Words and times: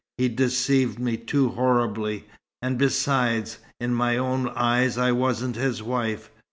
He'd 0.17 0.35
deceived 0.35 0.97
me 0.97 1.15
too 1.15 1.49
horribly 1.49 2.25
and 2.59 2.75
besides, 2.79 3.59
in 3.79 3.93
my 3.93 4.17
own 4.17 4.49
eyes 4.55 4.97
I 4.97 5.11
wasn't 5.11 5.57
his 5.57 5.83
wife. 5.83 6.31